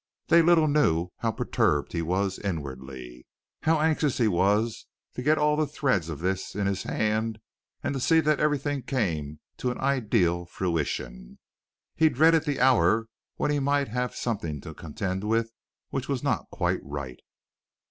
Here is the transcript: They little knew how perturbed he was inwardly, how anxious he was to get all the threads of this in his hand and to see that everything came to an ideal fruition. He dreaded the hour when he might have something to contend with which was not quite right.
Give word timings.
They 0.29 0.41
little 0.41 0.67
knew 0.67 1.09
how 1.19 1.29
perturbed 1.31 1.91
he 1.93 2.01
was 2.01 2.39
inwardly, 2.39 3.27
how 3.61 3.79
anxious 3.79 4.17
he 4.17 4.27
was 4.27 4.87
to 5.13 5.21
get 5.21 5.37
all 5.37 5.55
the 5.55 5.67
threads 5.67 6.09
of 6.09 6.21
this 6.21 6.55
in 6.55 6.65
his 6.65 6.81
hand 6.81 7.37
and 7.83 7.93
to 7.93 7.99
see 7.99 8.19
that 8.19 8.39
everything 8.39 8.81
came 8.81 9.41
to 9.57 9.69
an 9.69 9.77
ideal 9.79 10.47
fruition. 10.47 11.37
He 11.95 12.09
dreaded 12.09 12.45
the 12.45 12.59
hour 12.59 13.09
when 13.35 13.51
he 13.51 13.59
might 13.59 13.89
have 13.89 14.15
something 14.15 14.59
to 14.61 14.73
contend 14.73 15.23
with 15.23 15.51
which 15.91 16.09
was 16.09 16.23
not 16.23 16.49
quite 16.49 16.79
right. 16.81 17.19